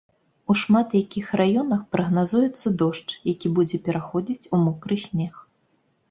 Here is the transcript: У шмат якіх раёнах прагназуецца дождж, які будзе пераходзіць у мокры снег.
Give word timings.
У 0.51 0.53
шмат 0.59 0.93
якіх 0.99 1.27
раёнах 1.41 1.81
прагназуецца 1.95 2.67
дождж, 2.81 3.09
які 3.31 3.47
будзе 3.59 3.77
пераходзіць 3.89 4.49
у 4.57 4.61
мокры 4.65 4.97
снег. 5.05 5.37